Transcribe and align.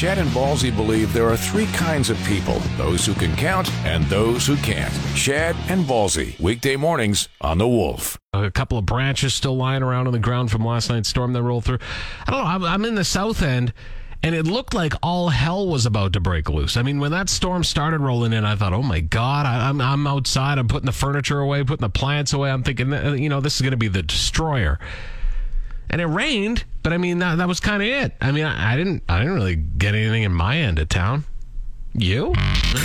Chad 0.00 0.16
and 0.16 0.30
Ballsy 0.30 0.74
believe 0.74 1.12
there 1.12 1.28
are 1.28 1.36
three 1.36 1.66
kinds 1.66 2.08
of 2.08 2.16
people 2.24 2.58
those 2.78 3.04
who 3.04 3.12
can 3.12 3.36
count 3.36 3.70
and 3.84 4.02
those 4.06 4.46
who 4.46 4.56
can't. 4.56 4.90
Chad 5.14 5.54
and 5.68 5.84
Ballsy, 5.84 6.40
weekday 6.40 6.74
mornings 6.74 7.28
on 7.42 7.58
The 7.58 7.68
Wolf. 7.68 8.18
A 8.32 8.50
couple 8.50 8.78
of 8.78 8.86
branches 8.86 9.34
still 9.34 9.58
lying 9.58 9.82
around 9.82 10.06
on 10.06 10.14
the 10.14 10.18
ground 10.18 10.50
from 10.50 10.64
last 10.64 10.88
night's 10.88 11.10
storm 11.10 11.34
that 11.34 11.42
rolled 11.42 11.66
through. 11.66 11.80
I 12.26 12.30
don't 12.30 12.62
know. 12.62 12.66
I'm, 12.66 12.86
in 12.86 12.94
the 12.94 13.04
south 13.04 13.42
end 13.42 13.74
and 14.22 14.34
it 14.34 14.46
looked 14.46 14.72
like 14.72 14.94
all 15.02 15.28
hell 15.28 15.68
was 15.68 15.84
about 15.84 16.14
to 16.14 16.20
break 16.20 16.48
loose. 16.48 16.78
I 16.78 16.82
mean, 16.82 16.98
when 16.98 17.10
that 17.10 17.28
storm 17.28 17.62
started 17.62 18.00
rolling 18.00 18.32
in, 18.32 18.46
I 18.46 18.56
thought, 18.56 18.72
"Oh 18.72 18.82
my 18.82 19.00
God!" 19.00 19.44
I, 19.44 19.68
I'm, 19.68 19.82
I'm 19.82 20.06
outside. 20.06 20.56
I'm 20.56 20.66
putting 20.66 20.86
the 20.86 20.92
furniture 20.92 21.40
away, 21.40 21.62
putting 21.62 21.86
the 21.86 21.90
plants 21.90 22.32
away. 22.32 22.50
I'm 22.50 22.62
thinking, 22.62 22.90
uh, 22.90 23.12
you 23.12 23.28
know, 23.28 23.42
this 23.42 23.56
is 23.56 23.60
going 23.60 23.72
to 23.72 23.76
be 23.76 23.88
the 23.88 24.02
destroyer. 24.02 24.78
And 25.90 26.00
it 26.00 26.06
rained, 26.06 26.64
but 26.82 26.92
I 26.92 26.98
mean, 26.98 27.18
that, 27.18 27.38
that 27.38 27.48
was 27.48 27.58
kind 27.58 27.82
of 27.82 27.88
it. 27.88 28.14
I 28.20 28.30
mean, 28.30 28.44
I, 28.44 28.74
I 28.74 28.76
didn't 28.76 29.02
I 29.08 29.18
didn't 29.18 29.34
really 29.34 29.56
get 29.56 29.94
anything 29.94 30.22
in 30.22 30.32
my 30.32 30.56
end 30.56 30.78
of 30.78 30.88
town. 30.88 31.24
You? 31.92 32.32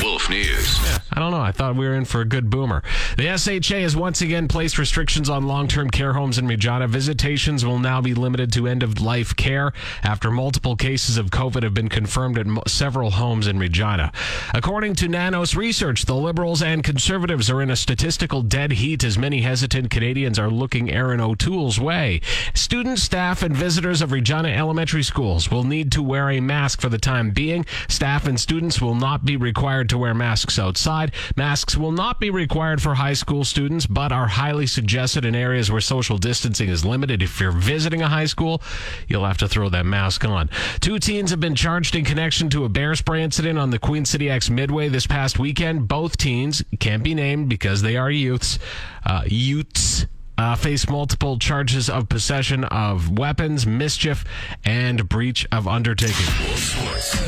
Wolf 0.02 0.30
News. 0.32 0.80
Yeah, 0.84 0.98
I 1.14 1.20
don't 1.20 1.30
know. 1.30 1.40
I 1.40 1.52
thought 1.52 1.76
we 1.76 1.88
were 1.88 1.94
in 1.94 2.06
for 2.06 2.22
a 2.22 2.26
good 2.26 2.50
boomer. 2.50 2.82
The 3.18 3.38
SHA 3.38 3.76
has 3.76 3.96
once 3.96 4.22
again 4.22 4.48
placed 4.48 4.80
restrictions 4.80 5.30
on 5.30 5.46
long 5.46 5.68
term 5.68 5.92
care 5.92 6.14
homes 6.14 6.40
in 6.40 6.48
Regina. 6.48 6.88
Visitations 6.88 7.64
will 7.64 7.78
now 7.78 8.02
be 8.02 8.16
limited 8.16 8.52
to 8.54 8.68
end 8.68 8.82
of 8.82 9.00
life 9.00 9.36
care 9.36 9.74
after 10.04 10.32
multiple 10.32 10.76
cases 10.76 11.18
of 11.18 11.30
COVID 11.30 11.62
have 11.62 11.76
been 11.76 11.88
confirmed 11.88 12.40
at 12.40 12.48
several 12.68 13.12
homes 13.12 13.46
in 13.46 13.60
Regina. 13.60 14.12
According 14.56 14.96
to 14.96 15.08
Nanos 15.08 15.56
research, 15.56 16.06
the 16.06 16.16
Liberals 16.16 16.64
and 16.64 16.84
Conservatives 16.84 17.50
are 17.50 17.62
in 17.62 17.70
a 17.70 17.76
statistical 17.76 18.42
dead 18.42 18.72
heat 18.72 19.04
as 19.04 19.20
many 19.20 19.42
hesitant 19.42 19.92
Canadians 19.92 20.40
are 20.40 20.50
looking 20.50 20.90
Erin 20.90 21.22
O'Toole's 21.22 21.80
way. 21.80 22.22
Students, 22.56 23.04
staff, 23.04 23.44
and 23.44 23.56
visitors 23.56 24.02
of 24.02 24.12
Regina 24.12 24.50
elementary 24.50 25.04
schools 25.04 25.52
will 25.52 25.64
need 25.64 25.92
to 25.92 26.02
wear 26.02 26.32
a 26.32 26.40
mask 26.40 26.82
for 26.82 26.90
the 26.90 26.98
time 26.98 27.30
being. 27.30 27.68
Staff 27.88 28.26
and 28.26 28.40
students 28.40 28.82
will 28.82 28.95
not 28.96 29.26
be 29.26 29.38
required 29.38 29.90
to 29.90 29.98
wear 29.98 30.14
masks 30.14 30.60
outside. 30.60 31.12
Masks 31.36 31.78
will 31.78 31.92
not 31.92 32.20
be 32.20 32.30
required 32.30 32.82
for 32.82 32.96
high 32.96 33.14
school 33.14 33.44
students, 33.44 33.86
but 33.86 34.12
are 34.12 34.28
highly 34.28 34.68
suggested 34.68 35.26
in 35.26 35.36
areas 35.36 35.72
where 35.72 35.82
social 35.82 36.18
distancing 36.18 36.70
is 36.70 36.84
limited. 36.84 37.22
If 37.22 37.40
you're 37.40 37.52
visiting 37.52 38.02
a 38.02 38.10
high 38.10 38.26
school, 38.26 38.62
you'll 39.08 39.26
have 39.26 39.38
to 39.40 39.48
throw 39.48 39.70
that 39.70 39.86
mask 39.86 40.26
on. 40.26 40.50
Two 40.80 41.00
teens 41.00 41.32
have 41.32 41.40
been 41.40 41.56
charged 41.56 41.96
in 41.96 42.04
connection 42.04 42.50
to 42.50 42.66
a 42.66 42.70
bear 42.70 42.96
spray 42.96 43.24
incident 43.24 43.58
on 43.58 43.70
the 43.70 43.80
Queen 43.80 44.06
City 44.06 44.30
Ex 44.30 44.50
Midway 44.50 44.90
this 44.90 45.08
past 45.08 45.40
weekend. 45.40 45.88
Both 45.88 46.18
teens 46.18 46.64
can't 46.80 47.04
be 47.04 47.14
named 47.14 47.50
because 47.50 47.82
they 47.82 47.96
are 47.96 48.12
youths. 48.12 48.60
Uh, 49.06 49.22
youths 49.26 49.95
uh, 50.38 50.56
face 50.56 50.90
multiple 50.90 51.40
charges 51.40 51.90
of 51.90 52.10
possession 52.10 52.64
of 52.66 53.18
weapons, 53.18 53.66
mischief, 53.66 54.26
and 54.64 55.08
breach 55.08 55.48
of 55.52 55.68
undertaking. 55.68 56.26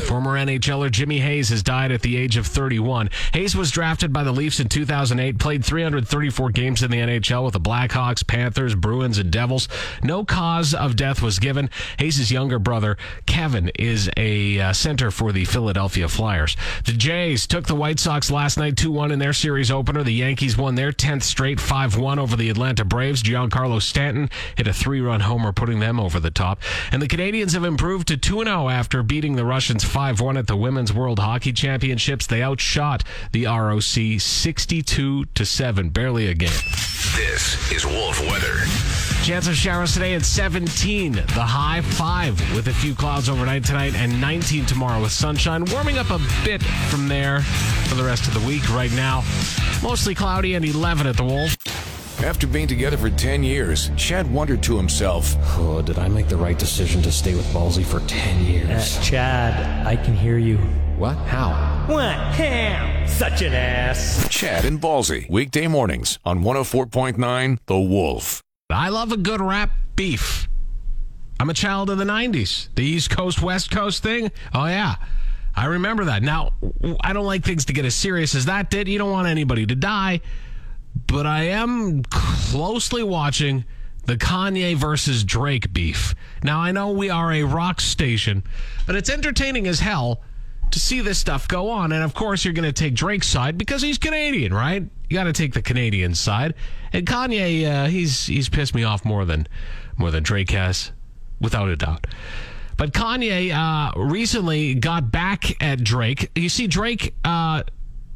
Former 0.06 0.36
NHLer 0.36 0.90
Jimmy 0.90 1.20
Hayes 1.20 1.48
has 1.48 1.62
died 1.62 1.92
at 1.92 2.02
the 2.02 2.16
age 2.16 2.36
of 2.36 2.46
31. 2.46 3.10
Hayes 3.32 3.56
was 3.56 3.70
drafted 3.70 4.12
by 4.12 4.22
the 4.22 4.32
Leafs 4.32 4.60
in 4.60 4.68
2008, 4.68 5.38
played 5.38 5.64
334 5.64 6.50
games 6.50 6.82
in 6.82 6.90
the 6.90 6.98
NHL 6.98 7.44
with 7.44 7.54
the 7.54 7.60
Blackhawks, 7.60 8.26
Panthers, 8.26 8.74
Bruins, 8.74 9.18
and 9.18 9.30
Devils. 9.30 9.68
No 10.02 10.24
cause 10.24 10.74
of 10.74 10.96
death 10.96 11.22
was 11.22 11.38
given. 11.38 11.70
Hayes' 11.98 12.30
younger 12.30 12.58
brother, 12.58 12.96
Kevin, 13.26 13.70
is 13.78 14.10
a 14.16 14.60
uh, 14.60 14.72
center 14.72 15.10
for 15.10 15.32
the 15.32 15.44
Philadelphia 15.44 16.08
Flyers. 16.08 16.56
The 16.84 16.92
Jays 16.92 17.46
took 17.46 17.66
the 17.66 17.74
White 17.74 18.00
Sox 18.00 18.30
last 18.30 18.58
night 18.58 18.76
2 18.76 18.90
1 18.90 19.12
in 19.12 19.18
their 19.18 19.32
series 19.32 19.70
opener. 19.70 20.02
The 20.02 20.12
Yankees 20.12 20.56
won 20.56 20.74
their 20.74 20.92
10th 20.92 21.22
straight 21.22 21.60
5 21.60 21.98
1 21.98 22.18
over 22.18 22.36
the 22.36 22.50
Atlanta 22.50 22.84
Braves. 22.84 22.97
Braves. 22.98 23.22
Giancarlo 23.22 23.80
Stanton 23.80 24.28
hit 24.56 24.66
a 24.66 24.72
three 24.72 25.00
run 25.00 25.20
homer, 25.20 25.52
putting 25.52 25.78
them 25.78 26.00
over 26.00 26.18
the 26.18 26.32
top. 26.32 26.60
And 26.90 27.00
the 27.00 27.06
Canadians 27.06 27.52
have 27.52 27.62
improved 27.62 28.08
to 28.08 28.16
2 28.16 28.42
0 28.42 28.68
after 28.68 29.04
beating 29.04 29.36
the 29.36 29.44
Russians 29.44 29.84
5 29.84 30.20
1 30.20 30.36
at 30.36 30.48
the 30.48 30.56
Women's 30.56 30.92
World 30.92 31.20
Hockey 31.20 31.52
Championships. 31.52 32.26
They 32.26 32.42
outshot 32.42 33.04
the 33.30 33.46
ROC 33.46 34.20
62 34.20 35.26
to 35.26 35.46
7, 35.46 35.90
barely 35.90 36.26
a 36.26 36.34
game. 36.34 36.50
This 37.14 37.70
is 37.70 37.86
Wolf 37.86 38.20
Weather. 38.20 38.64
Chance 39.22 39.46
of 39.46 39.54
showers 39.54 39.92
today 39.92 40.14
at 40.14 40.24
17. 40.24 41.12
The 41.12 41.22
high 41.22 41.82
5 41.82 42.56
with 42.56 42.66
a 42.66 42.72
few 42.72 42.96
clouds 42.96 43.28
overnight 43.28 43.64
tonight 43.64 43.94
and 43.94 44.20
19 44.20 44.66
tomorrow 44.66 45.00
with 45.00 45.12
sunshine. 45.12 45.64
Warming 45.66 45.98
up 45.98 46.10
a 46.10 46.18
bit 46.44 46.64
from 46.90 47.06
there 47.06 47.42
for 47.86 47.94
the 47.94 48.02
rest 48.02 48.26
of 48.26 48.34
the 48.34 48.44
week. 48.44 48.68
Right 48.74 48.92
now, 48.92 49.22
mostly 49.84 50.16
cloudy 50.16 50.54
and 50.54 50.64
11 50.64 51.06
at 51.06 51.16
the 51.16 51.24
Wolf. 51.24 51.56
After 52.24 52.48
being 52.48 52.66
together 52.66 52.96
for 52.96 53.10
10 53.10 53.44
years, 53.44 53.92
Chad 53.96 54.28
wondered 54.30 54.60
to 54.64 54.76
himself, 54.76 55.36
Oh, 55.56 55.80
did 55.80 56.00
I 56.00 56.08
make 56.08 56.26
the 56.26 56.36
right 56.36 56.58
decision 56.58 57.00
to 57.02 57.12
stay 57.12 57.36
with 57.36 57.46
Ballsy 57.52 57.84
for 57.84 58.00
10 58.08 58.44
years? 58.44 58.98
Uh, 58.98 59.00
Chad, 59.00 59.86
I 59.86 59.94
can 59.94 60.14
hear 60.14 60.36
you. 60.36 60.56
What? 60.96 61.16
How? 61.16 61.50
What? 61.86 62.16
Ham! 62.34 63.06
Such 63.06 63.42
an 63.42 63.54
ass! 63.54 64.26
Chad 64.28 64.64
and 64.64 64.80
Ballsy, 64.80 65.30
weekday 65.30 65.68
mornings 65.68 66.18
on 66.24 66.42
104.9 66.42 67.58
The 67.66 67.78
Wolf. 67.78 68.42
I 68.68 68.88
love 68.88 69.12
a 69.12 69.16
good 69.16 69.40
rap 69.40 69.70
beef. 69.94 70.48
I'm 71.38 71.50
a 71.50 71.54
child 71.54 71.88
of 71.88 71.98
the 71.98 72.04
90s. 72.04 72.68
The 72.74 72.82
East 72.82 73.10
Coast, 73.10 73.40
West 73.40 73.70
Coast 73.70 74.02
thing. 74.02 74.32
Oh, 74.52 74.66
yeah. 74.66 74.96
I 75.54 75.66
remember 75.66 76.06
that. 76.06 76.24
Now, 76.24 76.50
I 77.00 77.12
don't 77.12 77.26
like 77.26 77.44
things 77.44 77.66
to 77.66 77.72
get 77.72 77.84
as 77.84 77.94
serious 77.94 78.34
as 78.34 78.46
that 78.46 78.70
did. 78.70 78.88
You 78.88 78.98
don't 78.98 79.12
want 79.12 79.28
anybody 79.28 79.66
to 79.66 79.76
die 79.76 80.20
but 81.08 81.26
I 81.26 81.44
am 81.44 82.02
closely 82.04 83.02
watching 83.02 83.64
the 84.04 84.16
Kanye 84.16 84.76
versus 84.76 85.24
Drake 85.24 85.72
beef. 85.72 86.14
Now, 86.42 86.60
I 86.60 86.70
know 86.70 86.92
we 86.92 87.10
are 87.10 87.32
a 87.32 87.42
rock 87.42 87.80
station, 87.80 88.44
but 88.86 88.94
it's 88.94 89.10
entertaining 89.10 89.66
as 89.66 89.80
hell 89.80 90.22
to 90.70 90.78
see 90.78 91.00
this 91.00 91.18
stuff 91.18 91.48
go 91.48 91.70
on. 91.70 91.92
And 91.92 92.04
of 92.04 92.14
course, 92.14 92.44
you're 92.44 92.54
going 92.54 92.68
to 92.68 92.72
take 92.72 92.94
Drake's 92.94 93.26
side 93.26 93.58
because 93.58 93.82
he's 93.82 93.98
Canadian, 93.98 94.54
right? 94.54 94.82
You 95.08 95.14
got 95.16 95.24
to 95.24 95.32
take 95.32 95.54
the 95.54 95.62
Canadian 95.62 96.14
side. 96.14 96.54
And 96.92 97.06
Kanye, 97.06 97.66
uh, 97.66 97.86
he's 97.86 98.26
he's 98.26 98.48
pissed 98.48 98.74
me 98.74 98.84
off 98.84 99.04
more 99.04 99.24
than 99.24 99.46
more 99.96 100.10
than 100.10 100.22
Drake 100.22 100.50
has, 100.50 100.92
without 101.40 101.68
a 101.68 101.76
doubt. 101.76 102.06
But 102.76 102.92
Kanye 102.92 103.52
uh, 103.52 103.98
recently 103.98 104.74
got 104.74 105.10
back 105.10 105.62
at 105.62 105.82
Drake. 105.82 106.30
You 106.34 106.48
see, 106.48 106.66
Drake 106.66 107.14
uh, 107.24 107.64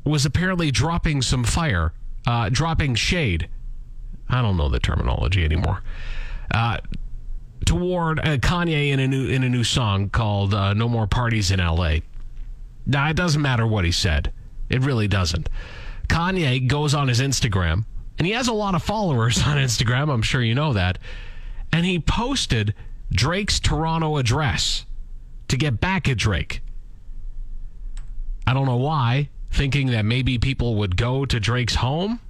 was 0.05 0.25
apparently 0.25 0.71
dropping 0.71 1.21
some 1.23 1.45
fire 1.45 1.93
uh, 2.27 2.49
dropping 2.49 2.95
shade. 2.95 3.49
I 4.29 4.43
don't 4.43 4.57
know 4.57 4.69
the 4.69 4.81
terminology 4.81 5.45
anymore. 5.45 5.83
Uh, 6.51 6.79
toward 7.65 8.19
uh, 8.21 8.39
Kanye 8.39 8.91
in 8.91 9.01
a 9.01 9.09
new 9.09 9.29
in 9.29 9.43
a 9.43 9.49
new 9.49 9.65
song 9.65 10.09
called 10.11 10.55
uh, 10.55 10.75
"No 10.75 10.89
More 10.89 11.07
Parties 11.07 11.51
in 11.51 11.61
L.A." 11.61 12.03
Now 12.87 13.09
it 13.09 13.17
doesn't 13.17 13.43
matter 13.43 13.67
what 13.67 13.85
he 13.85 13.93
said; 13.93 14.33
it 14.69 14.83
really 14.83 15.09
doesn't. 15.09 15.49
Kanye 16.09 16.67
goes 16.67 16.95
on 16.95 17.09
his 17.09 17.21
Instagram, 17.21 17.85
and 18.19 18.27
he 18.27 18.33
has 18.33 18.49
a 18.49 18.53
lot 18.53 18.75
of 18.75 18.83
followers 18.83 19.43
on 19.47 19.57
Instagram. 19.57 20.13
I'm 20.13 20.23
sure 20.23 20.43
you 20.43 20.55
know 20.55 20.73
that, 20.73 20.99
and 21.73 21.85
he 21.85 21.99
posted 21.99 22.75
Drake's 23.11 23.61
Toronto 23.61 24.17
address 24.17 24.87
to 25.49 25.57
get 25.57 25.81
back 25.81 26.09
at 26.09 26.17
Drake. 26.17 26.63
I 28.47 28.55
don't 28.55 28.67
know 28.67 28.77
why 28.77 29.29
thinking 29.53 29.89
that 29.89 30.05
maybe 30.05 30.39
people 30.39 30.77
would 30.77 30.97
go 30.97 31.25
to 31.25 31.39
Drake's 31.39 31.77
home. 31.77 32.21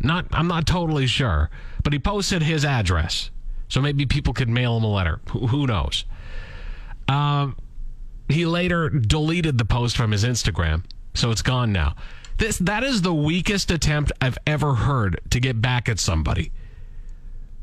Not, 0.00 0.26
I'm 0.32 0.48
not 0.48 0.66
totally 0.66 1.06
sure, 1.06 1.50
but 1.82 1.92
he 1.92 1.98
posted 1.98 2.42
his 2.42 2.64
address, 2.64 3.30
so 3.68 3.80
maybe 3.80 4.06
people 4.06 4.32
could 4.32 4.48
mail 4.48 4.76
him 4.76 4.84
a 4.84 4.92
letter. 4.92 5.20
Who, 5.30 5.66
knows? 5.66 6.04
Um, 7.08 7.56
he 8.28 8.46
later 8.46 8.88
deleted 8.88 9.58
the 9.58 9.64
post 9.64 9.96
from 9.96 10.10
his 10.10 10.24
Instagram, 10.24 10.84
so 11.14 11.30
it's 11.30 11.42
gone 11.42 11.72
now. 11.72 11.94
This 12.38 12.58
that 12.58 12.84
is 12.84 13.00
the 13.00 13.14
weakest 13.14 13.70
attempt 13.70 14.12
I've 14.20 14.36
ever 14.46 14.74
heard 14.74 15.20
to 15.30 15.40
get 15.40 15.62
back 15.62 15.88
at 15.88 15.98
somebody. 15.98 16.52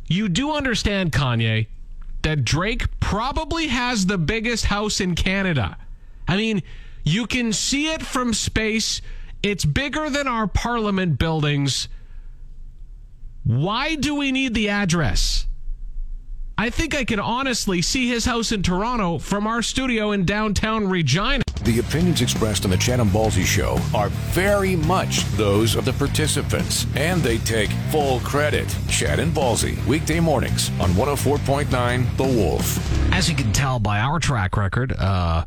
You 0.07 0.29
do 0.29 0.51
understand, 0.51 1.11
Kanye, 1.11 1.67
that 2.23 2.43
Drake 2.43 2.85
probably 2.99 3.67
has 3.67 4.07
the 4.07 4.17
biggest 4.17 4.65
house 4.65 4.99
in 4.99 5.13
Canada. 5.13 5.77
I 6.27 6.37
mean, 6.37 6.63
you 7.03 7.27
can 7.27 7.53
see 7.53 7.91
it 7.91 8.01
from 8.01 8.33
space. 8.33 9.01
It's 9.41 9.65
bigger 9.65 10.09
than 10.09 10.27
our 10.27 10.47
parliament 10.47 11.19
buildings. 11.19 11.89
Why 13.43 13.95
do 13.95 14.15
we 14.15 14.31
need 14.31 14.53
the 14.53 14.69
address? 14.69 15.47
I 16.57 16.69
think 16.69 16.95
I 16.95 17.03
can 17.03 17.19
honestly 17.19 17.81
see 17.81 18.07
his 18.07 18.25
house 18.25 18.51
in 18.51 18.61
Toronto 18.61 19.17
from 19.17 19.47
our 19.47 19.61
studio 19.61 20.11
in 20.11 20.23
downtown 20.23 20.87
Regina. 20.87 21.43
The 21.63 21.79
opinions 21.79 22.21
expressed 22.21 22.63
on 22.63 22.71
the 22.71 22.77
Chad 22.77 22.99
and 22.99 23.09
Ballsy 23.09 23.43
show 23.43 23.79
are 23.97 24.09
very 24.09 24.75
much 24.75 25.25
those 25.31 25.75
of 25.75 25.83
the 25.83 25.93
participants, 25.93 26.85
and 26.95 27.21
they 27.21 27.39
take 27.39 27.71
full 27.89 28.19
credit. 28.19 28.73
Chad 28.87 29.19
and 29.19 29.33
Ballsy, 29.33 29.83
weekday 29.87 30.19
mornings 30.19 30.69
on 30.79 30.91
104.9 30.91 32.17
The 32.17 32.23
Wolf. 32.23 33.11
As 33.11 33.27
you 33.27 33.35
can 33.35 33.51
tell 33.51 33.79
by 33.79 33.99
our 33.99 34.19
track 34.19 34.55
record, 34.55 34.93
uh, 34.93 35.45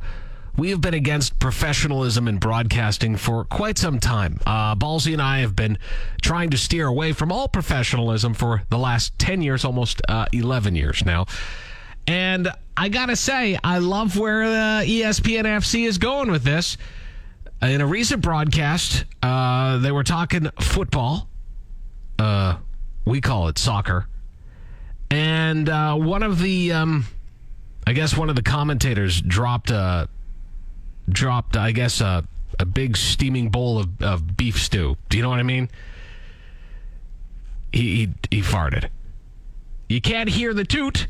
we 0.56 0.70
have 0.70 0.80
been 0.80 0.94
against 0.94 1.38
professionalism 1.38 2.28
in 2.28 2.38
broadcasting 2.38 3.16
for 3.16 3.44
quite 3.44 3.78
some 3.78 4.00
time. 4.00 4.40
Uh, 4.46 4.74
and 5.06 5.22
I 5.22 5.40
have 5.40 5.54
been 5.54 5.78
trying 6.22 6.50
to 6.50 6.56
steer 6.56 6.86
away 6.86 7.12
from 7.12 7.30
all 7.30 7.48
professionalism 7.48 8.34
for 8.34 8.62
the 8.70 8.78
last 8.78 9.18
10 9.18 9.42
years, 9.42 9.64
almost 9.64 10.00
uh, 10.08 10.26
11 10.32 10.74
years 10.74 11.04
now. 11.04 11.26
And 12.06 12.48
I 12.76 12.88
got 12.88 13.06
to 13.06 13.16
say, 13.16 13.58
I 13.62 13.78
love 13.78 14.16
where 14.18 14.44
uh, 14.44 14.82
ESPN 14.82 15.44
FC 15.44 15.86
is 15.86 15.98
going 15.98 16.30
with 16.30 16.44
this. 16.44 16.76
In 17.60 17.80
a 17.80 17.86
recent 17.86 18.22
broadcast, 18.22 19.04
uh, 19.22 19.78
they 19.78 19.90
were 19.90 20.04
talking 20.04 20.50
football. 20.60 21.28
Uh, 22.18 22.56
we 23.04 23.20
call 23.20 23.48
it 23.48 23.58
soccer. 23.58 24.06
And 25.10 25.68
uh, 25.68 25.96
one 25.96 26.22
of 26.22 26.38
the, 26.38 26.72
um, 26.72 27.06
I 27.86 27.92
guess 27.92 28.16
one 28.16 28.30
of 28.30 28.36
the 28.36 28.42
commentators 28.42 29.20
dropped 29.20 29.70
a, 29.70 30.08
dropped, 31.08 31.56
I 31.56 31.72
guess, 31.72 32.00
a, 32.00 32.24
a 32.58 32.64
big 32.64 32.96
steaming 32.96 33.50
bowl 33.50 33.78
of, 33.78 34.02
of 34.02 34.36
beef 34.36 34.60
stew. 34.60 34.96
Do 35.08 35.16
you 35.16 35.22
know 35.22 35.30
what 35.30 35.38
I 35.38 35.44
mean? 35.44 35.68
He, 37.72 37.96
he, 37.96 38.36
he 38.36 38.42
farted. 38.42 38.88
You 39.88 40.00
can't 40.00 40.28
hear 40.28 40.54
the 40.54 40.64
toot, 40.64 41.06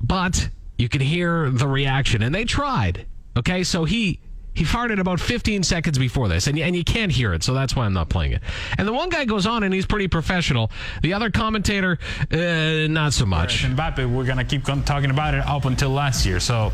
but 0.00 0.48
you 0.78 0.88
can 0.88 1.00
hear 1.00 1.50
the 1.50 1.68
reaction. 1.68 2.22
And 2.22 2.34
they 2.34 2.44
tried. 2.44 3.06
Okay, 3.36 3.64
so 3.64 3.84
he 3.84 4.20
he 4.54 4.64
farted 4.64 5.00
about 5.00 5.18
15 5.18 5.64
seconds 5.64 5.98
before 5.98 6.28
this, 6.28 6.46
and, 6.46 6.56
and 6.58 6.76
you 6.76 6.84
can't 6.84 7.10
hear 7.10 7.34
it, 7.34 7.42
so 7.42 7.52
that's 7.54 7.74
why 7.74 7.86
I'm 7.86 7.92
not 7.92 8.08
playing 8.08 8.32
it. 8.32 8.42
And 8.78 8.86
the 8.86 8.92
one 8.92 9.08
guy 9.08 9.24
goes 9.24 9.46
on, 9.46 9.64
and 9.64 9.74
he's 9.74 9.84
pretty 9.84 10.06
professional. 10.06 10.70
The 11.02 11.12
other 11.12 11.28
commentator, 11.28 11.98
uh, 12.30 12.86
not 12.88 13.12
so 13.12 13.26
much. 13.26 13.64
Mbappe, 13.64 14.08
we're 14.08 14.24
gonna 14.24 14.44
keep 14.44 14.62
talking 14.62 15.10
about 15.10 15.34
it 15.34 15.44
up 15.44 15.64
until 15.64 15.90
last 15.90 16.24
year. 16.24 16.38
So. 16.38 16.72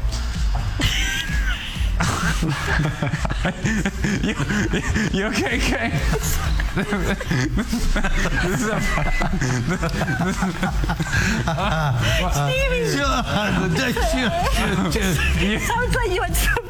you, 4.23 4.35
you 5.13 5.27
okay, 5.27 5.59
This 6.75 8.61
is 8.61 8.69
a. 8.69 8.81
Kay? 14.93 15.59
Sounds 15.59 15.95
like 15.95 16.11
you 16.11 16.23
had 16.23 16.35
something 16.37 16.70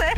say. 0.00 0.12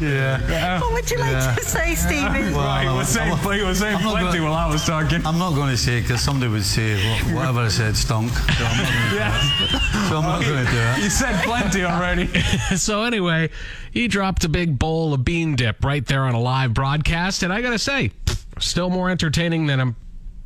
Yeah. 0.00 0.80
What 0.80 0.92
would 0.92 1.10
you 1.10 1.18
like 1.18 1.56
to 1.58 1.64
say, 1.64 1.94
Stephen? 1.94 2.52
Well, 2.52 2.64
Right, 2.66 2.82
he 2.88 2.96
was 2.96 3.08
saying, 3.08 3.36
he 3.36 3.62
was 3.64 3.78
saying 3.78 3.96
I'm 3.96 4.02
plenty 4.02 4.38
gonna- 4.38 4.44
while 4.50 4.54
I 4.54 4.66
was 4.72 4.84
talking. 4.84 5.24
I'm 5.26 5.38
not 5.38 5.54
going 5.54 5.70
to 5.70 5.76
say 5.76 6.00
because 6.00 6.20
somebody 6.20 6.50
would 6.50 6.64
say 6.64 6.94
"Wha- 6.94 7.34
whatever 7.36 7.60
I 7.60 7.68
said 7.68 7.96
stunk. 7.96 8.30
So 8.32 8.64
I'm 8.64 8.76
not 8.76 8.86
going 8.92 9.08
to 9.10 9.14
Yeah. 9.16 10.08
so 10.08 10.16
I'm 10.18 10.22
not 10.24 10.42
going 10.42 10.64
to 10.66 10.70
do 10.70 10.78
it. 10.78 10.98
You 11.04 11.10
said 11.10 11.42
plenty 11.44 11.84
already. 11.84 12.26
so 12.76 13.02
anyway, 13.04 13.50
he 13.92 14.08
dropped 14.08 14.44
a 14.44 14.48
big 14.48 14.78
bowl 14.78 15.14
of 15.14 15.24
bean 15.24 15.56
dip 15.56 15.84
right 15.84 16.04
there 16.06 16.22
on 16.22 16.34
a 16.34 16.40
live 16.40 16.74
broadcast, 16.74 17.42
and 17.42 17.52
I 17.52 17.60
gotta 17.62 17.78
say, 17.78 18.10
still 18.58 18.90
more 18.90 19.10
entertaining 19.10 19.66
than 19.66 19.80
I'm 19.80 19.96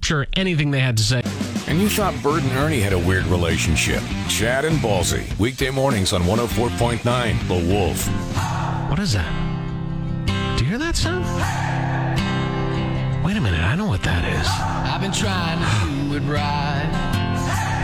sure 0.07 0.25
anything 0.35 0.71
they 0.71 0.79
had 0.79 0.97
to 0.97 1.03
say. 1.03 1.21
And 1.67 1.81
you 1.81 1.89
thought 1.89 2.15
Bert 2.23 2.41
and 2.41 2.53
Ernie 2.53 2.79
had 2.79 2.93
a 2.93 2.99
weird 2.99 3.27
relationship. 3.27 4.01
Chad 4.29 4.65
and 4.65 4.77
Ballsy, 4.77 5.37
weekday 5.37 5.69
mornings 5.69 6.13
on 6.13 6.23
104.9 6.23 7.03
The 7.49 7.75
Wolf. 7.75 8.07
What 8.89 9.01
is 9.01 9.15
that? 9.15 9.27
Do 10.57 10.63
you 10.63 10.71
hear 10.71 10.79
that 10.79 10.95
sound? 10.95 11.25
Wait 13.25 13.37
a 13.37 13.41
minute, 13.41 13.59
I 13.59 13.75
know 13.75 13.87
what 13.87 14.05
that 14.05 14.25
is. 14.25 14.47
I've 14.49 15.01
been 15.01 15.11
trying 15.11 15.59
to 15.59 16.09
do 16.09 16.17
it 16.17 16.31
right. 16.31 16.89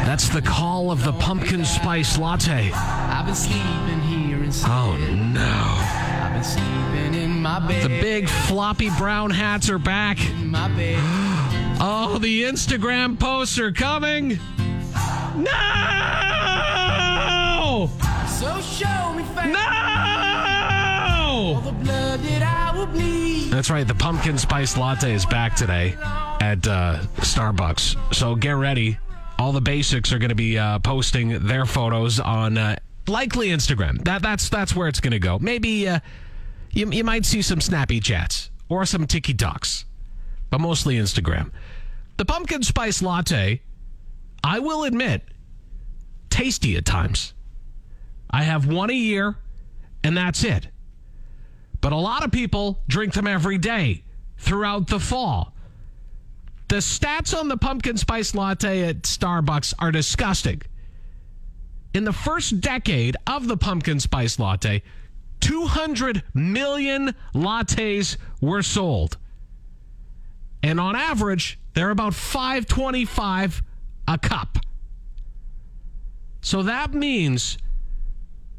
That's 0.06 0.28
the 0.28 0.42
call 0.42 0.92
of 0.92 1.02
the 1.02 1.12
pumpkin 1.14 1.64
spice 1.64 2.18
latte. 2.18 2.70
I've 2.72 3.26
been 3.26 3.34
sleeping 3.34 4.00
here 4.02 4.44
instead. 4.44 4.70
Oh 4.70 4.96
no. 4.96 5.42
I've 5.42 6.34
been 6.34 6.44
sleeping 6.44 7.14
in 7.20 7.42
my 7.42 7.58
bed. 7.66 7.82
The 7.82 8.00
big 8.00 8.28
floppy 8.28 8.90
brown 8.90 9.30
hats 9.30 9.68
are 9.68 9.78
back. 9.78 10.18
in 11.82 11.88
my 11.90 12.06
bed. 12.06 12.14
Oh, 12.14 12.18
the 12.18 12.44
Instagram 12.44 13.18
posts 13.18 13.58
are 13.58 13.72
coming. 13.72 14.38
No! 15.36 15.50
So 18.28 18.60
show 18.60 19.12
me. 19.12 19.24
No! 19.50 19.62
That 21.82 22.42
I 22.42 22.72
will 22.76 22.86
bleed. 22.86 23.50
That's 23.50 23.70
right. 23.70 23.86
The 23.86 23.94
pumpkin 23.94 24.38
spice 24.38 24.76
latte 24.76 25.12
is 25.12 25.26
back 25.26 25.56
today 25.56 25.96
at 26.40 26.66
uh, 26.66 27.00
Starbucks. 27.18 28.14
So 28.14 28.34
get 28.34 28.52
ready. 28.52 28.98
All 29.38 29.52
the 29.52 29.60
basics 29.60 30.12
are 30.12 30.18
going 30.18 30.28
to 30.28 30.34
be 30.34 30.58
uh, 30.58 30.78
posting 30.80 31.46
their 31.46 31.64
photos 31.64 32.20
on 32.20 32.58
uh, 32.58 32.76
likely 33.08 33.48
Instagram. 33.48 34.04
That 34.04 34.22
that's 34.22 34.48
that's 34.48 34.76
where 34.76 34.88
it's 34.88 35.00
going 35.00 35.12
to 35.12 35.18
go. 35.18 35.38
Maybe 35.38 35.88
uh, 35.88 36.00
you 36.70 36.90
you 36.90 37.04
might 37.04 37.24
see 37.24 37.42
some 37.42 37.60
snappy 37.60 38.00
chats 38.00 38.50
or 38.68 38.84
some 38.86 39.06
TikToks, 39.06 39.84
but 40.52 40.60
mostly 40.60 40.96
Instagram. 40.96 41.50
The 42.18 42.26
pumpkin 42.26 42.62
spice 42.62 43.00
latte, 43.00 43.62
I 44.44 44.58
will 44.58 44.84
admit, 44.84 45.22
tasty 46.28 46.76
at 46.76 46.84
times. 46.84 47.32
I 48.30 48.42
have 48.42 48.66
one 48.66 48.90
a 48.90 48.92
year, 48.92 49.38
and 50.04 50.14
that's 50.14 50.44
it. 50.44 50.68
But 51.80 51.92
a 51.92 51.96
lot 51.96 52.22
of 52.22 52.32
people 52.32 52.82
drink 52.86 53.14
them 53.14 53.26
every 53.26 53.56
day 53.56 54.04
throughout 54.36 54.88
the 54.88 55.00
fall. 55.00 55.54
The 56.68 56.76
stats 56.76 57.36
on 57.36 57.48
the 57.48 57.56
pumpkin 57.56 57.96
spice 57.96 58.34
latte 58.34 58.84
at 58.84 59.02
Starbucks 59.02 59.72
are 59.78 59.90
disgusting. 59.90 60.60
In 61.94 62.04
the 62.04 62.12
first 62.12 62.60
decade 62.60 63.16
of 63.26 63.48
the 63.48 63.56
pumpkin 63.56 64.00
spice 64.00 64.38
latte, 64.38 64.82
200 65.40 66.22
million 66.34 67.14
lattes 67.34 68.18
were 68.42 68.62
sold. 68.62 69.16
And 70.62 70.78
on 70.78 70.96
average, 70.96 71.58
they're 71.74 71.90
about 71.90 72.14
525 72.14 73.62
a 74.08 74.18
cup. 74.18 74.58
So 76.40 76.62
that 76.64 76.92
means 76.92 77.58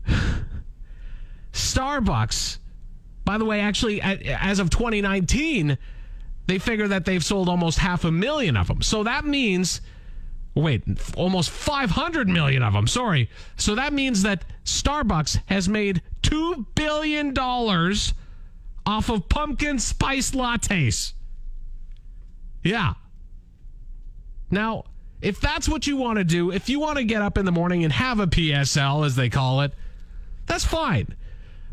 Starbucks 1.54 2.60
by 3.26 3.38
the 3.38 3.46
way, 3.46 3.62
actually, 3.62 4.02
as 4.02 4.60
of 4.60 4.70
2019, 4.70 5.78
they 6.48 6.60
figure 6.60 6.88
that 6.90 7.06
they've 7.06 7.24
sold 7.24 7.48
almost 7.48 7.80
half 7.80 8.04
a 8.04 8.12
million 8.12 8.58
of 8.58 8.68
them. 8.68 8.82
So 8.82 9.04
that 9.04 9.26
means, 9.26 9.82
wait, 10.56 10.84
almost 11.16 11.50
500 11.50 12.28
million 12.28 12.64
of 12.64 12.74
them. 12.74 12.88
Sorry. 12.88 13.30
So 13.56 13.76
that 13.76 13.94
means 13.94 14.24
that 14.24 14.44
Starbucks 14.66 15.40
has 15.46 15.70
made 15.70 16.02
$2 16.24 16.66
billion 16.76 17.38
off 18.86 19.10
of 19.10 19.30
pumpkin 19.30 19.80
spice 19.80 20.32
lattes. 20.32 21.14
Yeah. 22.64 22.94
Now, 24.50 24.86
if 25.22 25.40
that's 25.40 25.68
what 25.70 25.88
you 25.88 25.98
want 25.98 26.18
to 26.18 26.24
do, 26.24 26.52
if 26.52 26.70
you 26.70 26.80
want 26.80 26.98
to 26.98 27.04
get 27.04 27.22
up 27.22 27.38
in 27.38 27.46
the 27.46 27.52
morning 27.52 27.84
and 27.84 27.94
have 27.94 28.20
a 28.20 28.28
PSL, 28.28 29.06
as 29.06 29.16
they 29.16 29.30
call 29.30 29.62
it, 29.62 29.74
that's 30.46 30.66
fine. 30.66 31.16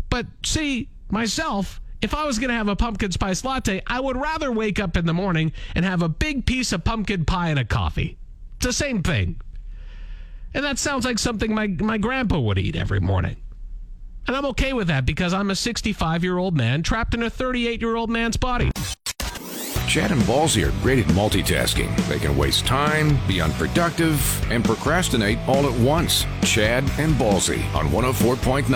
But 0.08 0.26
see, 0.44 0.88
myself, 1.10 1.80
if 2.00 2.14
I 2.14 2.24
was 2.24 2.38
going 2.38 2.48
to 2.48 2.54
have 2.54 2.68
a 2.68 2.76
pumpkin 2.76 3.12
spice 3.12 3.44
latte, 3.44 3.82
I 3.86 4.00
would 4.00 4.16
rather 4.16 4.50
wake 4.50 4.80
up 4.80 4.96
in 4.96 5.06
the 5.06 5.12
morning 5.12 5.52
and 5.74 5.84
have 5.84 6.02
a 6.02 6.08
big 6.08 6.46
piece 6.46 6.72
of 6.72 6.84
pumpkin 6.84 7.24
pie 7.24 7.50
and 7.50 7.58
a 7.58 7.64
coffee. 7.64 8.18
It's 8.56 8.66
the 8.66 8.72
same 8.72 9.02
thing. 9.02 9.40
And 10.54 10.64
that 10.64 10.78
sounds 10.78 11.04
like 11.04 11.18
something 11.18 11.54
my, 11.54 11.66
my 11.68 11.98
grandpa 11.98 12.38
would 12.38 12.58
eat 12.58 12.76
every 12.76 13.00
morning. 13.00 13.36
And 14.26 14.36
I'm 14.36 14.46
okay 14.46 14.72
with 14.72 14.88
that 14.88 15.06
because 15.06 15.32
I'm 15.32 15.50
a 15.50 15.56
65 15.56 16.22
year 16.22 16.38
old 16.38 16.56
man 16.56 16.82
trapped 16.82 17.14
in 17.14 17.22
a 17.22 17.30
38 17.30 17.80
year 17.80 17.96
old 17.96 18.10
man's 18.10 18.36
body. 18.36 18.70
Chad 19.90 20.12
and 20.12 20.22
Ballsy 20.22 20.64
are 20.64 20.82
great 20.82 21.00
at 21.00 21.06
multitasking. 21.06 21.96
They 22.06 22.20
can 22.20 22.36
waste 22.36 22.64
time, 22.64 23.18
be 23.26 23.40
unproductive, 23.40 24.48
and 24.48 24.64
procrastinate 24.64 25.36
all 25.48 25.68
at 25.68 25.80
once. 25.80 26.24
Chad 26.44 26.84
and 27.00 27.12
Ballsy 27.14 27.60
on 27.74 27.88
104.9 27.88 28.68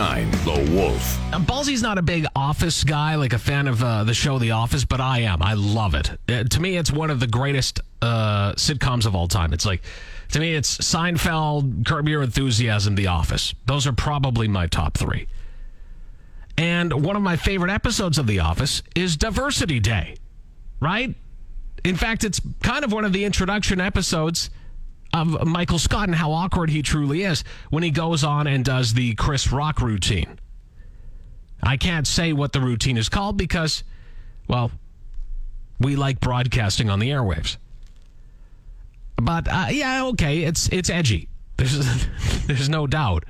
The 0.45 0.75
Wolf. 0.75 1.21
Uh, 1.33 1.39
Ballsy's 1.39 1.83
not 1.83 1.99
a 1.99 2.03
big 2.03 2.27
Office 2.35 2.83
guy, 2.83 3.15
like 3.15 3.33
a 3.33 3.39
fan 3.39 3.69
of 3.69 3.81
uh, 3.81 4.03
the 4.03 4.13
show 4.13 4.41
The 4.41 4.51
Office, 4.51 4.85
but 4.85 5.01
I 5.01 5.21
am. 5.21 5.41
I 5.41 5.55
love 5.55 5.95
it. 5.95 6.11
Uh, 6.29 6.43
to 6.43 6.61
me, 6.61 6.77
it's 6.77 6.91
one 6.91 7.11
of 7.11 7.21
the 7.21 7.29
greatest 7.29 7.79
uh, 8.03 8.55
sitcoms 8.55 9.07
of 9.07 9.15
all 9.15 9.29
time. 9.29 9.53
It's 9.53 9.65
like, 9.65 9.83
to 10.33 10.41
me, 10.41 10.57
it's 10.57 10.79
Seinfeld, 10.79 11.87
Curb 11.87 12.09
Your 12.09 12.25
Enthusiasm, 12.25 12.97
The 12.97 13.07
Office. 13.07 13.55
Those 13.67 13.87
are 13.87 13.93
probably 13.93 14.49
my 14.49 14.67
top 14.67 14.99
three. 14.99 15.29
And 16.59 17.05
one 17.05 17.15
of 17.15 17.23
my 17.23 17.37
favorite 17.37 17.71
episodes 17.71 18.19
of 18.19 18.27
The 18.27 18.41
Office 18.41 18.83
is 18.97 19.17
Diversity 19.17 19.79
Day, 19.79 20.17
right? 20.81 21.15
In 21.85 21.97
fact, 21.97 22.25
it's 22.25 22.41
kind 22.63 22.85
of 22.85 22.93
one 22.93 23.05
of 23.05 23.13
the 23.13 23.25
introduction 23.25 23.81
episodes 23.81 24.51
of 25.13 25.47
Michael 25.47 25.79
Scott 25.79 26.09
and 26.09 26.15
how 26.15 26.33
awkward 26.33 26.71
he 26.71 26.83
truly 26.83 27.23
is 27.23 27.45
when 27.71 27.83
he 27.83 27.91
goes 27.91 28.25
on 28.25 28.47
and 28.47 28.65
does 28.65 28.95
the 28.95 29.15
Chris 29.15 29.53
Rock 29.53 29.81
routine. 29.81 30.39
I 31.63 31.77
can't 31.77 32.07
say 32.07 32.33
what 32.33 32.53
the 32.53 32.61
routine 32.61 32.97
is 32.97 33.09
called 33.09 33.37
because, 33.37 33.85
well, 34.49 34.71
we 35.79 35.97
like 35.97 36.21
broadcasting 36.21 36.91
on 36.91 36.99
the 36.99 37.11
airwaves. 37.11 37.57
But 39.17 39.49
uh, 39.49 39.67
yeah, 39.71 40.05
okay, 40.07 40.43
it's 40.43 40.69
it's 40.69 40.91
edgy. 40.91 41.29
There's 41.57 42.07
there's 42.47 42.69
no 42.69 42.87
doubt. 42.87 43.25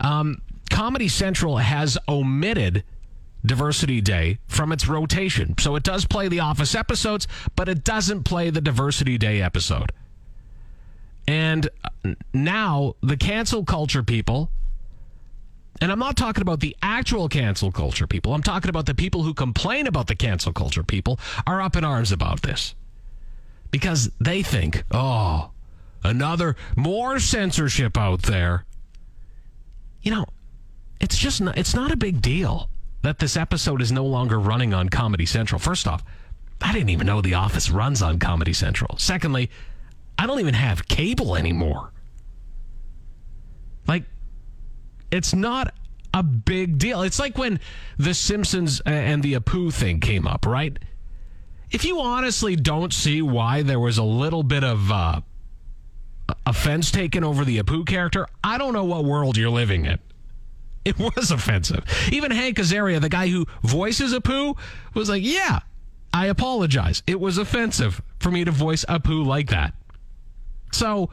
Um, 0.00 0.40
Comedy 0.70 1.08
Central 1.08 1.56
has 1.56 1.98
omitted 2.08 2.84
Diversity 3.46 4.00
Day 4.00 4.38
from 4.46 4.72
its 4.72 4.88
rotation, 4.88 5.54
so 5.58 5.76
it 5.76 5.82
does 5.82 6.04
play 6.04 6.28
the 6.28 6.40
Office 6.40 6.74
episodes, 6.74 7.26
but 7.54 7.68
it 7.68 7.84
doesn't 7.84 8.24
play 8.24 8.50
the 8.50 8.60
Diversity 8.60 9.18
Day 9.18 9.40
episode. 9.40 9.92
And 11.28 11.68
uh, 11.84 12.14
now 12.32 12.94
the 13.02 13.16
cancel 13.16 13.64
culture 13.64 14.02
people, 14.02 14.50
and 15.80 15.90
I'm 15.90 15.98
not 15.98 16.16
talking 16.16 16.42
about 16.42 16.60
the 16.60 16.76
actual 16.82 17.28
cancel 17.28 17.72
culture 17.72 18.06
people, 18.06 18.34
I'm 18.34 18.42
talking 18.42 18.68
about 18.68 18.86
the 18.86 18.94
people 18.94 19.22
who 19.22 19.34
complain 19.34 19.86
about 19.86 20.06
the 20.06 20.14
cancel 20.14 20.52
culture 20.52 20.82
people, 20.82 21.18
are 21.46 21.60
up 21.60 21.76
in 21.76 21.84
arms 21.84 22.12
about 22.12 22.42
this. 22.42 22.74
Because 23.70 24.10
they 24.20 24.42
think, 24.42 24.84
oh, 24.92 25.50
another 26.04 26.56
more 26.76 27.18
censorship 27.18 27.98
out 27.98 28.22
there. 28.22 28.64
You 30.02 30.12
know, 30.12 30.26
it's 31.00 31.18
just 31.18 31.40
not, 31.40 31.58
it's 31.58 31.74
not 31.74 31.90
a 31.90 31.96
big 31.96 32.22
deal 32.22 32.70
that 33.06 33.20
this 33.20 33.36
episode 33.36 33.80
is 33.80 33.92
no 33.92 34.04
longer 34.04 34.40
running 34.40 34.74
on 34.74 34.88
Comedy 34.88 35.26
Central. 35.26 35.60
First 35.60 35.86
off, 35.86 36.02
I 36.60 36.72
didn't 36.72 36.90
even 36.90 37.06
know 37.06 37.20
The 37.20 37.34
Office 37.34 37.70
runs 37.70 38.02
on 38.02 38.18
Comedy 38.18 38.52
Central. 38.52 38.98
Secondly, 38.98 39.48
I 40.18 40.26
don't 40.26 40.40
even 40.40 40.54
have 40.54 40.88
cable 40.88 41.36
anymore. 41.36 41.92
Like, 43.86 44.06
it's 45.12 45.32
not 45.32 45.72
a 46.12 46.24
big 46.24 46.78
deal. 46.78 47.02
It's 47.02 47.20
like 47.20 47.38
when 47.38 47.60
The 47.96 48.12
Simpsons 48.12 48.80
and 48.84 49.22
the 49.22 49.34
Apu 49.34 49.72
thing 49.72 50.00
came 50.00 50.26
up, 50.26 50.44
right? 50.44 50.76
If 51.70 51.84
you 51.84 52.00
honestly 52.00 52.56
don't 52.56 52.92
see 52.92 53.22
why 53.22 53.62
there 53.62 53.78
was 53.78 53.98
a 53.98 54.02
little 54.02 54.42
bit 54.42 54.64
of 54.64 54.90
uh, 54.90 55.20
offense 56.44 56.90
taken 56.90 57.22
over 57.22 57.44
the 57.44 57.58
Apu 57.58 57.86
character, 57.86 58.26
I 58.42 58.58
don't 58.58 58.72
know 58.72 58.84
what 58.84 59.04
world 59.04 59.36
you're 59.36 59.48
living 59.48 59.84
in. 59.84 60.00
It 60.96 60.98
was 61.00 61.32
offensive. 61.32 61.84
Even 62.12 62.30
Hank 62.30 62.58
Azaria, 62.58 63.00
the 63.00 63.08
guy 63.08 63.26
who 63.26 63.44
voices 63.62 64.14
Apu, 64.14 64.56
was 64.94 65.08
like, 65.08 65.24
yeah, 65.24 65.58
I 66.14 66.26
apologize. 66.26 67.02
It 67.08 67.18
was 67.18 67.38
offensive 67.38 68.00
for 68.20 68.30
me 68.30 68.44
to 68.44 68.52
voice 68.52 68.84
Apu 68.84 69.26
like 69.26 69.50
that. 69.50 69.74
So 70.72 71.10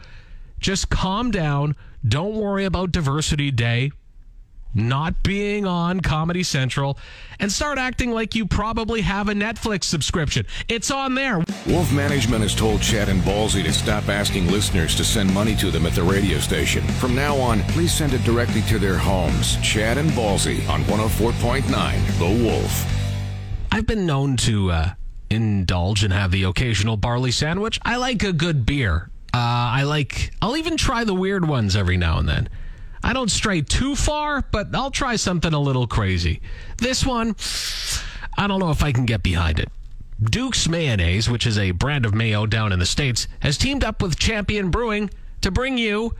just 0.60 0.90
calm 0.92 1.32
down. 1.32 1.76
Don't 2.08 2.36
worry 2.36 2.66
about 2.66 2.92
Diversity 2.92 3.50
Day 3.50 3.92
not 4.74 5.22
being 5.24 5.66
on 5.66 6.00
Comedy 6.00 6.44
Central 6.44 6.98
and 7.40 7.52
start 7.52 7.78
acting 7.78 8.12
like 8.12 8.36
you 8.36 8.46
probably 8.46 9.02
have 9.02 9.30
a 9.30 9.34
Netflix 9.34 9.86
subscription. 9.86 10.46
It's 10.68 10.92
on 10.92 11.16
there. 11.16 11.44
Wolf 11.68 11.92
Management 11.92 12.42
has 12.42 12.56
told 12.56 12.82
Chad 12.82 13.10
and 13.10 13.22
Ballsy 13.22 13.64
to 13.64 13.74
stop 13.74 14.10
asking 14.10 14.48
listeners 14.48 14.96
to 14.96 15.04
send 15.04 15.34
money 15.34 15.56
to 15.58 15.72
them 15.72 15.86
at 15.86 15.94
the 15.94 16.04
radio 16.04 16.40
station. 16.40 16.84
From 17.00 17.16
now 17.16 17.36
on, 17.38 17.62
please 17.64 17.94
send 17.94 18.14
it 18.14 18.24
directly 18.24 18.62
to 18.64 18.80
their 18.80 18.98
homes. 18.98 19.58
Chad 19.62 19.98
and 19.98 20.10
Ballsy 20.12 20.68
on 20.70 20.84
104.9 20.84 22.20
The 22.20 22.44
Wolf. 22.44 22.86
I've 23.72 23.88
been 23.88 24.06
known 24.06 24.38
to 24.38 24.72
uh, 24.72 24.90
indulge 25.30 26.04
and 26.04 26.14
have 26.14 26.32
the 26.32 26.44
occasional 26.44 26.98
barley 26.98 27.32
sandwich. 27.32 27.80
I 27.84 27.98
like 27.98 28.24
a 28.24 28.34
good 28.34 28.66
beer. 28.66 29.10
Uh, 29.34 29.38
I 29.74 29.84
like, 29.84 30.32
I'll 30.42 30.58
even 30.58 30.78
try 30.78 31.04
the 31.04 31.14
weird 31.16 31.48
ones 31.48 31.76
every 31.76 31.98
now 31.98 32.20
and 32.20 32.30
then. 32.30 32.50
I 33.04 33.14
don't 33.14 33.30
stray 33.30 33.62
too 33.62 33.96
far, 33.96 34.44
but 34.52 34.74
I'll 34.74 34.92
try 34.92 35.18
something 35.18 35.54
a 35.54 35.60
little 35.60 35.88
crazy. 35.88 36.42
This 36.78 37.06
one, 37.06 37.36
I 38.38 38.48
don't 38.48 38.60
know 38.60 38.72
if 38.72 38.84
I 38.84 38.92
can 38.92 39.06
get 39.06 39.24
behind 39.24 39.60
it. 39.60 39.70
Duke's 40.22 40.70
Mayonnaise, 40.70 41.30
which 41.30 41.46
is 41.46 41.58
a 41.58 41.72
brand 41.72 42.06
of 42.06 42.14
mayo 42.14 42.46
down 42.46 42.72
in 42.72 42.80
the 42.80 42.86
States, 42.86 43.28
has 43.42 43.58
teamed 43.58 43.84
up 43.84 44.02
with 44.02 44.18
Champion 44.18 44.72
Brewing 44.72 45.10
to 45.42 45.52
bring 45.52 45.78
you 45.78 46.14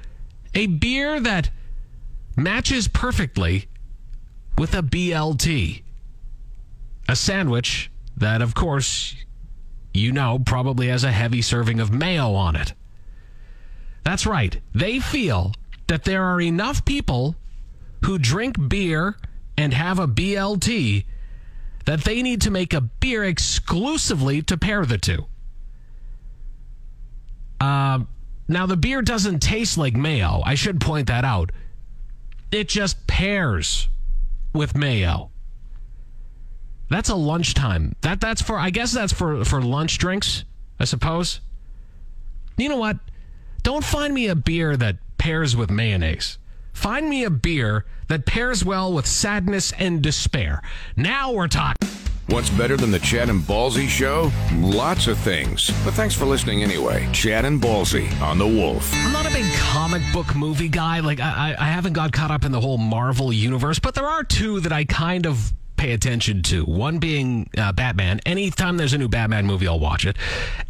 a 0.54 0.68
beer 0.68 1.20
that 1.22 1.50
matches 2.36 2.88
perfectly 2.88 3.68
with 4.58 4.74
a 4.74 4.82
BLT. 4.82 5.84
A 7.08 7.16
sandwich 7.16 7.92
that, 8.18 8.42
of 8.42 8.56
course, 8.56 9.16
you 9.94 10.12
know 10.12 10.40
probably 10.40 10.88
has 10.88 11.04
a 11.04 11.12
heavy 11.12 11.42
serving 11.42 11.80
of 11.80 11.92
mayo 11.92 12.34
on 12.34 12.56
it. 12.56 12.74
That's 14.04 14.26
right. 14.26 14.60
They 14.74 15.00
feel 15.00 15.54
that 15.94 16.06
there 16.06 16.24
are 16.24 16.42
enough 16.42 16.84
people 16.86 17.36
who 18.04 18.18
drink 18.18 18.56
beer 18.68 19.16
and 19.56 19.76
have 19.76 20.00
a 20.00 20.08
BLT 20.08 21.06
that 21.86 22.04
they 22.04 22.24
need 22.24 22.42
to 22.42 22.50
make 22.50 22.74
a 22.74 22.82
beer 22.82 23.24
exclusively 23.24 24.42
to 24.42 24.58
pair 24.58 24.88
the 24.88 24.98
two. 24.98 25.28
Uh, 27.62 28.00
now, 28.48 28.66
the 28.66 28.76
beer 28.76 29.04
doesn't 29.04 29.42
taste 29.42 29.78
like 29.78 29.96
mayo. 29.96 30.42
I 30.44 30.56
should 30.56 30.82
point 30.82 31.10
that 31.10 31.26
out. 31.26 31.52
It 32.52 32.70
just 32.70 33.06
pairs 33.06 33.88
with 34.52 34.76
mayo. 34.76 35.30
That's 36.90 37.10
a 37.10 37.16
lunchtime. 37.16 37.96
That 38.02 38.20
that's 38.20 38.42
for 38.42 38.58
I 38.58 38.72
guess 38.72 38.92
that's 38.92 39.14
for 39.14 39.46
for 39.46 39.62
lunch 39.62 40.00
drinks, 40.00 40.44
I 40.80 40.86
suppose. 40.86 41.40
You 42.58 42.70
know 42.70 42.78
what? 42.78 42.98
Don't 43.62 43.86
find 43.86 44.12
me 44.12 44.26
a 44.26 44.36
beer 44.36 44.76
that 44.76 44.98
pairs 45.24 45.56
with 45.56 45.72
mayonnaise. 45.72 46.38
Find 46.74 47.10
me 47.10 47.24
a 47.24 47.30
beer 47.30 47.86
that 48.10 48.26
pairs 48.26 48.66
well 48.66 48.92
with 48.92 49.08
sadness 49.08 49.72
and 49.80 50.02
despair. 50.02 50.62
Now 50.98 51.32
we're 51.32 51.48
talking. 51.48 51.88
What's 52.28 52.50
better 52.50 52.76
than 52.76 52.92
the 52.92 53.00
Chad 53.00 53.30
and 53.30 53.42
Ballsy 53.42 53.88
show? 53.88 54.30
Lots 54.56 55.08
of 55.08 55.18
things. 55.18 55.72
But 55.86 55.94
thanks 55.94 56.14
for 56.14 56.26
listening 56.26 56.62
anyway. 56.62 57.08
Chad 57.14 57.46
and 57.46 57.62
Ballsy 57.62 58.12
on 58.20 58.38
The 58.38 58.46
Wolf. 58.46 58.92
I'm 58.96 59.14
not 59.14 59.26
a 59.26 59.34
big 59.34 59.50
comic 59.54 60.02
book 60.12 60.36
movie 60.36 60.68
guy. 60.68 61.00
Like, 61.00 61.22
I, 61.22 61.56
I 61.58 61.68
haven't 61.68 61.94
got 61.94 62.12
caught 62.12 62.32
up 62.32 62.44
in 62.44 62.52
the 62.52 62.60
whole 62.60 62.78
Marvel 62.78 63.32
universe, 63.32 63.80
but 63.80 63.96
there 63.96 64.08
are 64.08 64.26
two 64.26 64.60
that 64.60 64.74
I 64.74 64.84
kind 64.84 65.26
of 65.26 65.54
pay 65.84 65.92
attention 65.92 66.42
to. 66.42 66.64
One 66.64 66.98
being 66.98 67.50
uh, 67.58 67.74
Batman. 67.74 68.22
Anytime 68.26 68.78
there's 68.78 68.94
a 68.94 68.98
new 68.98 69.10
Batman 69.10 69.46
movie, 69.46 69.68
I'll 69.68 69.82
watch 69.82 70.06
it. 70.06 70.16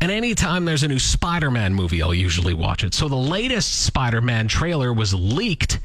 And 0.02 0.12
anytime 0.12 0.66
there's 0.66 0.82
a 0.82 0.88
new 0.88 0.98
Spider 0.98 1.52
Man 1.52 1.76
movie, 1.76 2.02
I'll 2.02 2.16
usually 2.16 2.56
watch 2.56 2.84
it. 2.84 2.96
So 2.96 3.08
the 3.08 3.16
latest 3.16 3.84
Spider 3.84 4.22
Man 4.22 4.48
trailer 4.48 4.92
was 4.92 5.14
leaked, 5.14 5.80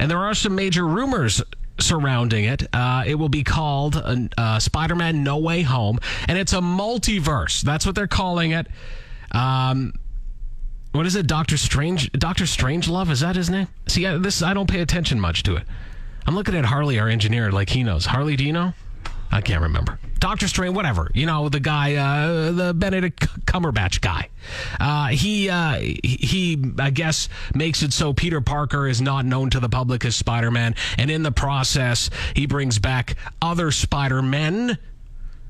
and 0.00 0.10
there 0.10 0.18
are 0.18 0.34
some 0.34 0.56
major 0.56 0.84
rumors 0.84 1.40
surrounding 1.78 2.46
it. 2.46 2.66
Uh, 2.74 3.04
it 3.06 3.14
will 3.14 3.28
be 3.28 3.44
called 3.44 3.94
uh, 3.94 4.16
uh, 4.36 4.58
Spider 4.58 4.96
Man 4.96 5.22
No 5.22 5.38
Way 5.38 5.62
Home, 5.62 6.00
and 6.26 6.36
it's 6.36 6.52
a 6.52 6.60
multiverse. 6.60 7.62
That's 7.62 7.86
what 7.86 7.94
they're 7.94 8.08
calling 8.08 8.50
it. 8.50 8.66
Um, 9.30 9.92
what 10.90 11.06
is 11.06 11.14
it? 11.14 11.28
Doctor 11.28 11.56
Strange? 11.56 12.10
Doctor 12.10 12.44
Strange 12.44 12.88
Love? 12.88 13.08
Is 13.12 13.20
that 13.20 13.36
his 13.36 13.50
name? 13.50 13.68
See, 13.86 14.04
I, 14.04 14.18
this 14.18 14.42
I 14.42 14.52
don't 14.52 14.68
pay 14.68 14.80
attention 14.80 15.20
much 15.20 15.44
to 15.44 15.54
it. 15.54 15.62
I'm 16.28 16.34
looking 16.34 16.54
at 16.54 16.66
Harley, 16.66 17.00
our 17.00 17.08
engineer, 17.08 17.50
like 17.50 17.70
he 17.70 17.82
knows. 17.82 18.04
Harley, 18.04 18.36
do 18.36 18.44
you 18.44 18.52
know? 18.52 18.74
I 19.30 19.40
can't 19.40 19.62
remember. 19.62 19.98
Doctor 20.18 20.46
Strange, 20.46 20.76
whatever. 20.76 21.10
You 21.14 21.24
know, 21.24 21.48
the 21.48 21.58
guy, 21.58 21.94
uh, 21.94 22.52
the 22.52 22.74
Benedict 22.74 23.20
Cumberbatch 23.46 24.02
guy. 24.02 24.28
Uh, 24.78 25.06
he, 25.06 25.48
uh, 25.48 25.78
he, 25.78 26.62
I 26.78 26.90
guess, 26.90 27.30
makes 27.54 27.82
it 27.82 27.94
so 27.94 28.12
Peter 28.12 28.42
Parker 28.42 28.86
is 28.86 29.00
not 29.00 29.24
known 29.24 29.48
to 29.48 29.58
the 29.58 29.70
public 29.70 30.04
as 30.04 30.16
Spider 30.16 30.50
Man. 30.50 30.74
And 30.98 31.10
in 31.10 31.22
the 31.22 31.32
process, 31.32 32.10
he 32.36 32.44
brings 32.44 32.78
back 32.78 33.16
other 33.40 33.70
Spider 33.70 34.20
Men. 34.20 34.76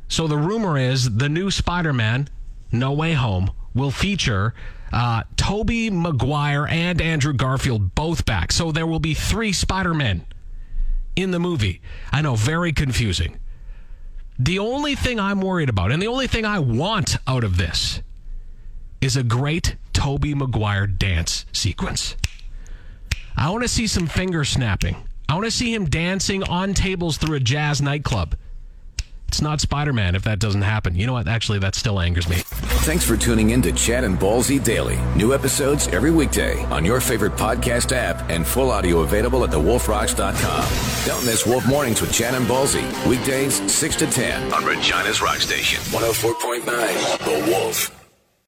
So 0.06 0.28
the 0.28 0.38
rumor 0.38 0.78
is 0.78 1.16
the 1.16 1.28
new 1.28 1.50
Spider 1.50 1.92
Man, 1.92 2.28
No 2.70 2.92
Way 2.92 3.14
Home, 3.14 3.50
will 3.75 3.90
feature 3.90 4.54
uh, 4.92 5.25
Tobey 5.35 5.90
Maguire 5.90 6.68
and 6.68 7.02
Andrew 7.02 7.32
Garfield 7.32 7.97
both 7.97 8.25
back. 8.25 8.52
So 8.52 8.70
there 8.70 8.87
will 8.87 9.00
be 9.00 9.14
three 9.14 9.52
Spider 9.52 9.92
Men 9.92 10.25
in 11.18 11.32
the 11.32 11.40
movie. 11.40 11.80
I 12.12 12.22
know, 12.22 12.37
very 12.37 12.72
confusing. 12.72 13.40
The 14.38 14.60
only 14.60 14.94
thing 14.94 15.18
I'm 15.18 15.40
worried 15.40 15.68
about, 15.68 15.90
and 15.90 16.00
the 16.00 16.06
only 16.06 16.28
thing 16.28 16.44
I 16.44 16.60
want 16.60 17.16
out 17.26 17.42
of 17.42 17.56
this, 17.56 18.00
is 19.00 19.16
a 19.16 19.25
great 19.25 19.76
Tobey 19.92 20.32
Maguire 20.32 20.87
dance 20.87 21.44
sequence. 21.52 22.14
I 23.37 23.50
want 23.50 23.62
to 23.62 23.68
see 23.68 23.88
some 23.88 24.06
finger 24.06 24.44
snapping. 24.44 24.96
I 25.28 25.34
want 25.34 25.46
to 25.46 25.50
see 25.50 25.75
him 25.75 25.87
dancing 25.87 26.44
on 26.44 26.72
tables 26.72 27.16
through 27.16 27.37
a 27.37 27.40
jazz 27.40 27.82
nightclub. 27.82 28.37
It's 29.28 29.42
not 29.42 29.61
Spider 29.61 29.92
Man 29.92 30.14
if 30.14 30.25
that 30.25 30.38
doesn't 30.38 30.62
happen. 30.62 30.94
You 30.97 31.06
know 31.06 31.12
what? 31.12 31.28
Actually, 31.28 31.58
that 31.61 31.75
still 31.75 32.00
angers 32.00 32.28
me. 32.28 32.37
Thanks 32.88 33.04
for 33.04 33.16
tuning 33.16 33.50
in 33.50 33.61
to 33.62 33.73
Chad 33.73 34.02
and 34.04 34.18
Ballsy 34.18 34.62
Daily. 34.62 34.97
New 35.16 35.35
episodes 35.35 35.87
every 35.88 36.11
weekday 36.11 36.64
on 36.66 36.85
your 36.85 37.00
favorite 37.00 37.35
podcast 37.37 37.92
app 37.92 38.28
and 38.30 38.47
full 38.47 38.70
audio 38.70 39.00
available 39.00 39.44
at 39.44 39.50
thewolfrocks.com. 39.50 41.06
Don't 41.06 41.25
miss 41.26 41.47
Wolf 41.47 41.66
Mornings 41.68 42.00
with 42.00 42.12
Chad 42.12 42.35
and 42.35 42.47
Ballsy. 42.47 42.82
Weekdays 43.06 43.54
6 43.70 43.97
to 43.97 44.06
10 44.11 44.52
on 44.52 44.64
Regina's 44.64 45.20
Rock 45.20 45.37
Station. 45.37 45.80
104.9 45.92 46.64
The 46.64 47.50
Wolf. 47.52 47.98